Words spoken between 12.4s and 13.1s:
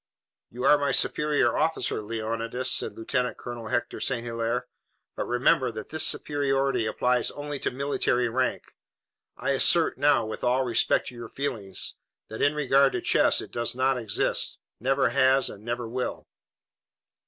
in regard to